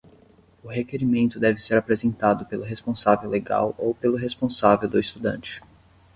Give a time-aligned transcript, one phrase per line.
[0.63, 5.61] O requerimento deve ser apresentado pelo responsável legal ou pelo responsável do estudante.